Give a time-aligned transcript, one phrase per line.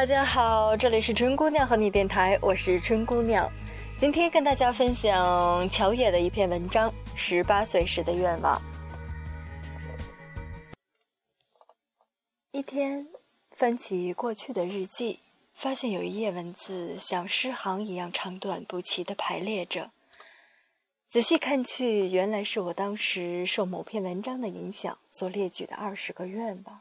[0.00, 3.46] 大家好，这里是春姑娘和你电台，我是春姑娘。
[3.98, 8.58] 今天跟大家分享乔野的一篇文章《十八岁时的愿望》。
[12.52, 13.08] 一天，
[13.50, 15.20] 翻起过去的日记，
[15.52, 19.90] 发现有一页文字像诗行一样长短不齐的排列着。
[21.10, 26.80] 仔细看去，原来是我当时受某篇文章的影响所列举的二十个愿望。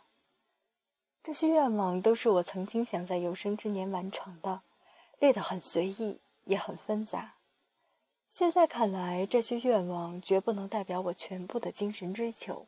[1.30, 4.62] 这些愿望都是我曾经想在有生之年完成的，
[5.20, 7.36] 列得很随意，也很纷杂。
[8.32, 12.66] 现在看来，这些愿望绝不能代表我全部的精神追求，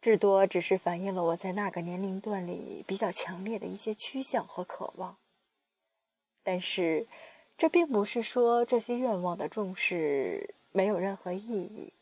[0.00, 5.16] 至多只是反映了我在那个年龄段里比较强烈的一些趋向和渴望。
[6.44, 7.08] 但是，
[7.56, 11.92] 这并不是说这些愿望的重视没有任何意义。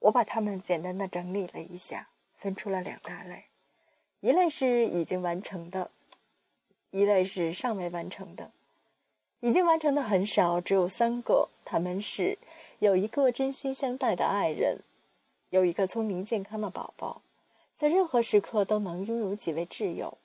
[0.00, 3.46] 我把它们简单的整理了一下，分出了两大类。
[4.24, 5.90] 一类是已经完成的，
[6.90, 8.50] 一类是尚未完成的。
[9.40, 11.50] 已经完成的很少，只有三个。
[11.62, 12.38] 他们是：
[12.78, 14.78] 有一个真心相待的爱人，
[15.50, 17.20] 有一个聪明健康的宝宝，
[17.74, 20.16] 在任何时刻都能拥有几位挚友。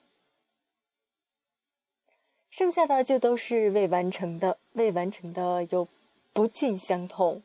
[2.48, 4.56] 剩下的就都是未完成的。
[4.72, 5.86] 未完成的有
[6.32, 7.42] 不尽相同，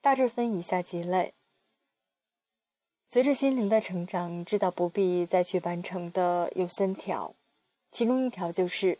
[0.00, 1.34] 大致分以下几类。
[3.06, 7.34] 随着心灵的成长，知道不必再去完成的有三条，
[7.92, 8.98] 其中一条就是，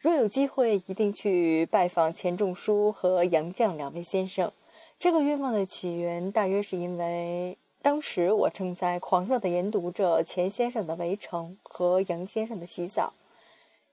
[0.00, 4.50] 若有机会，一定去拜访钱钟书和杨绛两位先生。
[4.98, 13.12] 这个愿望的起源，大约是因为当时我正在狂热地研读着钱先生的《围城》和杨先生的《洗澡》。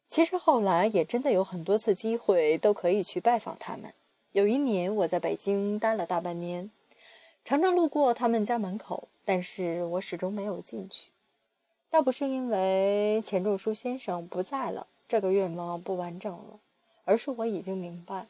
[0.07, 3.93] 其实后来也真的有很多次机会都可以去拜访他们。
[4.31, 6.71] 有一年我在北京待了大半年，
[7.43, 9.09] 常常路过他们家门口。
[9.29, 11.11] 但是我始终没有进去，
[11.91, 16.59] 倒不是因为钱钟书先生不在了，这个愿望不完整了，
[17.05, 18.25] 而是我已经明白，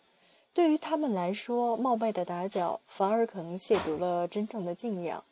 [0.53, 5.23] 对于他们来说，冒昧的打搅反而可能亵渎了真正的敬仰，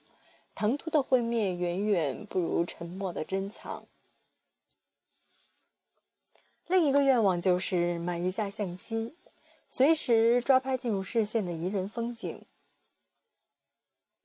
[0.55, 3.83] 唐突的会面远远不如沉默的珍藏。
[6.67, 9.15] 另一个愿望就是买一架相机，
[9.67, 12.41] 随时抓拍进入视线的宜人风景。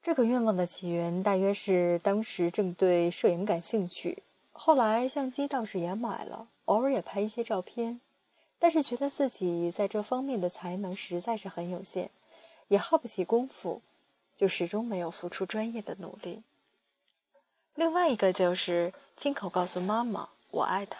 [0.02, 8.00] 这个愿望的起源大约是当时正对摄影感兴趣，后来相机倒是也买了，偶尔也拍一些照片，
[8.58, 12.10] 但是觉得自己在这方面的才能实在是很有限，
[12.66, 13.80] 也耗不起功夫，
[14.36, 16.42] 就始终没有付出专业的努力。
[17.76, 20.98] 另外一个就是亲口告诉妈妈我爱她。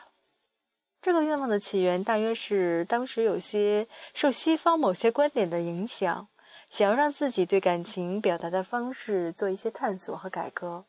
[1.02, 6.28] 这个愿望的起源大约是当时有些受西方某些观点的影响。
[6.72, 10.82] 想要让自己对感情表达的方式做一些探索和改革，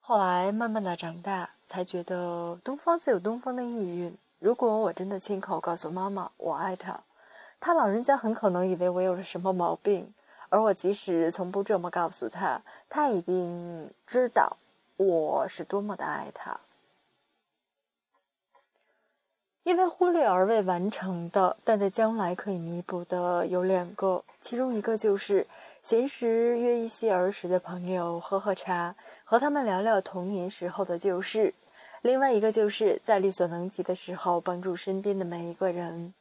[0.00, 4.16] 后来慢慢的长大，才觉得东方自有东方的意蕴。
[4.38, 6.98] 如果我真的亲口告诉妈妈我爱她，
[7.60, 10.14] 她老人家很可能以为我有了什么毛病，
[10.48, 14.56] 而我即使从不这么告诉她，她一定知道
[14.96, 16.58] 我是多么的爱她。
[19.64, 25.46] 因为忽略而未完成的，但在将来可以弥补的有两个，其中一个就是
[25.82, 31.54] 闲时约一些儿时的朋友喝喝茶，和他们聊聊童年时候的旧事；
[32.02, 36.12] 另外一个就是在力所能及的时候帮助身边的每一个人。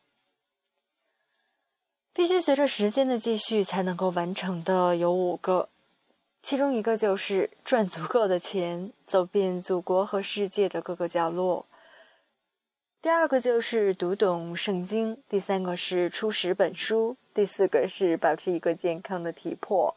[2.14, 5.68] 必须随着时间的继续才能够完成的有五个，
[6.42, 11.66] 其中一个就是赚足够的钱，走遍祖国和世界的各个角落。
[13.04, 19.94] 第二个就是读懂圣经，第三个是出十本书，第四个是保持一个健康的体魄，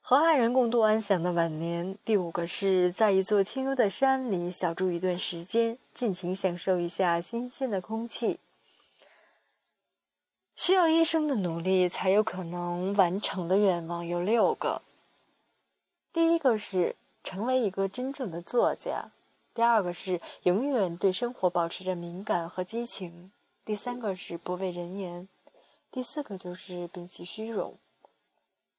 [0.00, 8.40] 和爱人共度安详的晚年，第五个是在一座清幽的山里小住一段时间，尽情享受一下新鲜的空气。
[10.56, 14.82] 需要一生的努力才有可能完成的愿望有六个。
[16.12, 19.12] 第一个是成为一个真正的作家。
[19.60, 23.30] 第二个是永远对生活保持着敏感和激情，
[23.62, 25.28] 第三个是不畏人言，
[25.92, 27.76] 第四个就是摒弃虚荣，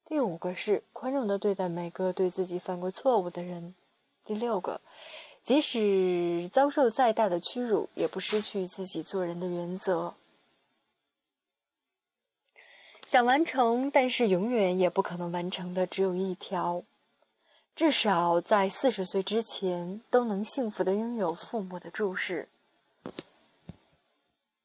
[0.03, 3.75] 第五个是宽容的对待每个对自己犯过错误的人，
[4.25, 4.81] 第六个，
[5.43, 10.15] 即使遭受再大的屈辱，也不失去自己做人的原则。
[13.05, 16.83] 想完成，但是永远也不可能完成的只有一条。
[17.75, 22.47] 至少在四十岁之前，都能幸福的拥有父母的注视。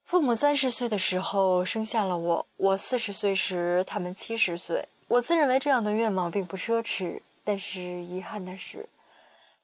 [0.04, 4.88] 父母三十岁的时候生下了我，我四十岁时他们七十岁。
[5.08, 8.88] 我自认为这样的愿望并不奢侈，但是遗憾的是，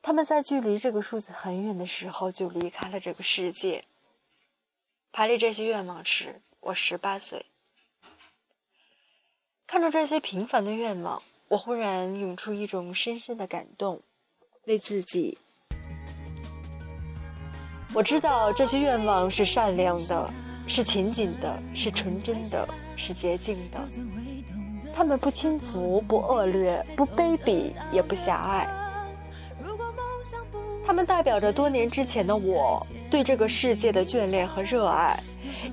[0.01, 3.85] 他们在距离这个数字很远的时候就离开了这个世界。
[5.13, 7.45] 排列这些愿望时，我十八岁。
[9.67, 11.23] 看着这些平凡的愿望，
[11.53, 14.01] 我忽然涌出一种深深的感动，
[14.65, 15.37] 为自己。
[17.93, 20.33] 我知道这些愿望是善良的，
[20.67, 22.67] 是勤谨的，是纯真的，
[22.97, 23.79] 是洁净的。
[24.95, 28.67] 他们不轻浮，不恶劣，不卑鄙，也不狭隘。
[30.87, 35.23] 他们代表着多年之前的我对这个世界的眷恋和热爱，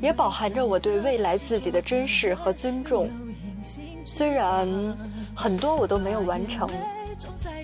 [0.01, 3.09] 也饱含着我对未来自己的珍视和尊重。
[4.03, 4.67] 虽然
[5.39, 6.69] 很多我都没有完成，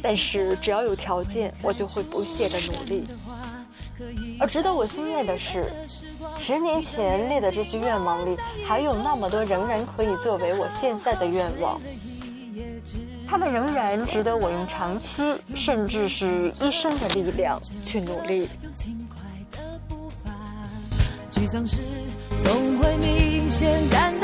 [0.02, 3.06] 但是只要有条件，我就会不懈的努力。
[4.40, 5.74] 而值得我欣慰的是，
[6.40, 11.82] 十年前列的这些愿望里，还有那么多仍然可以作为我现在的愿望。
[13.28, 15.22] 他们仍然值得我用长期，
[15.54, 18.48] 甚至是一生的力量去努力。
[21.30, 21.82] 沮丧时，
[22.42, 24.15] 总会明显感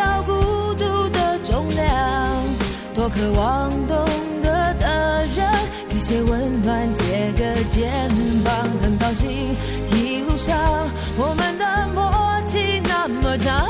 [3.02, 3.98] 多渴望懂
[4.44, 5.52] 得的人，
[5.90, 7.90] 给些温暖，借个肩
[8.44, 8.54] 膀。
[8.80, 9.58] 很高兴，
[9.90, 10.56] 一路上
[11.18, 12.14] 我们的默
[12.46, 13.66] 契那么长，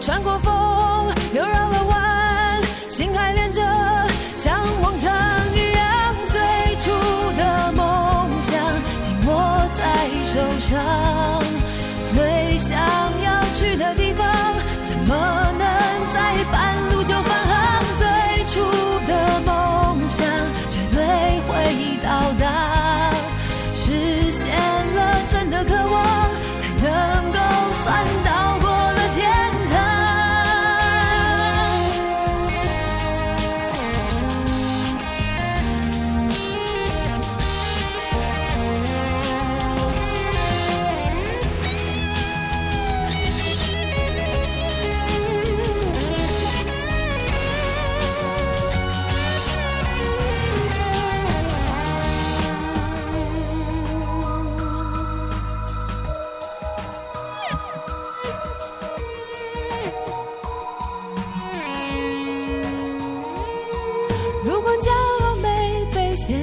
[0.00, 1.12] 穿过风，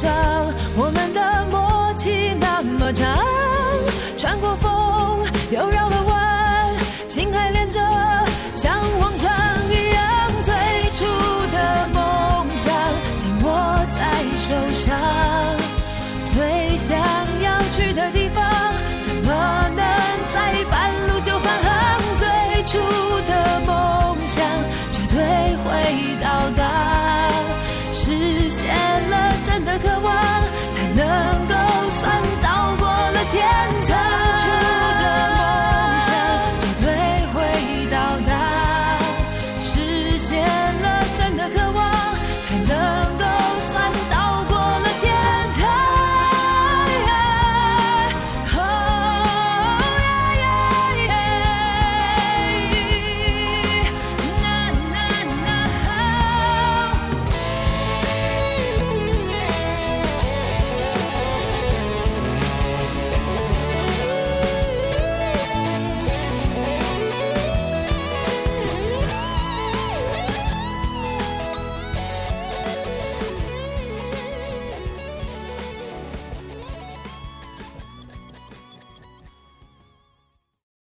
[0.00, 0.29] 些